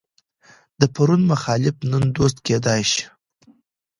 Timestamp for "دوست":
2.17-2.37